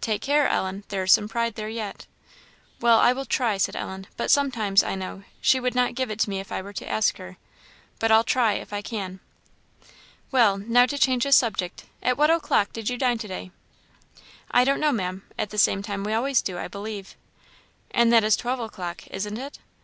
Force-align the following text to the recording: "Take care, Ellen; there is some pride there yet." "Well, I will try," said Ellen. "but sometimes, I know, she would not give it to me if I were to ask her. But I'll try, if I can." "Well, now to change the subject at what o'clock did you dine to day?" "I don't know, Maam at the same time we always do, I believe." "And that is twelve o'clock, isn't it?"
"Take 0.00 0.22
care, 0.22 0.46
Ellen; 0.46 0.84
there 0.90 1.02
is 1.02 1.10
some 1.10 1.28
pride 1.28 1.56
there 1.56 1.68
yet." 1.68 2.06
"Well, 2.78 3.00
I 3.00 3.12
will 3.12 3.24
try," 3.24 3.56
said 3.56 3.74
Ellen. 3.74 4.06
"but 4.16 4.30
sometimes, 4.30 4.84
I 4.84 4.94
know, 4.94 5.24
she 5.40 5.58
would 5.58 5.74
not 5.74 5.96
give 5.96 6.08
it 6.08 6.20
to 6.20 6.30
me 6.30 6.38
if 6.38 6.52
I 6.52 6.62
were 6.62 6.72
to 6.74 6.88
ask 6.88 7.16
her. 7.16 7.36
But 7.98 8.12
I'll 8.12 8.22
try, 8.22 8.52
if 8.52 8.72
I 8.72 8.80
can." 8.80 9.18
"Well, 10.30 10.56
now 10.56 10.86
to 10.86 10.96
change 10.96 11.24
the 11.24 11.32
subject 11.32 11.82
at 12.00 12.16
what 12.16 12.30
o'clock 12.30 12.72
did 12.72 12.88
you 12.88 12.96
dine 12.96 13.18
to 13.18 13.26
day?" 13.26 13.50
"I 14.52 14.62
don't 14.62 14.78
know, 14.78 14.92
Maam 14.92 15.24
at 15.36 15.50
the 15.50 15.58
same 15.58 15.82
time 15.82 16.04
we 16.04 16.12
always 16.12 16.42
do, 16.42 16.58
I 16.60 16.68
believe." 16.68 17.16
"And 17.90 18.12
that 18.12 18.22
is 18.22 18.36
twelve 18.36 18.60
o'clock, 18.60 19.08
isn't 19.08 19.36
it?" 19.36 19.58